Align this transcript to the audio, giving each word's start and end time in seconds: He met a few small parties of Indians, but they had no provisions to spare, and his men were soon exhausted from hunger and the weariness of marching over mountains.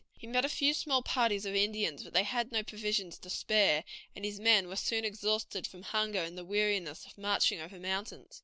He 0.17 0.25
met 0.25 0.43
a 0.43 0.49
few 0.49 0.73
small 0.73 1.03
parties 1.03 1.45
of 1.45 1.53
Indians, 1.53 2.03
but 2.03 2.11
they 2.13 2.23
had 2.23 2.51
no 2.51 2.63
provisions 2.63 3.19
to 3.19 3.29
spare, 3.29 3.83
and 4.15 4.25
his 4.25 4.39
men 4.39 4.67
were 4.67 4.75
soon 4.75 5.05
exhausted 5.05 5.67
from 5.67 5.83
hunger 5.83 6.23
and 6.23 6.35
the 6.35 6.43
weariness 6.43 7.05
of 7.05 7.19
marching 7.19 7.59
over 7.61 7.77
mountains. 7.79 8.39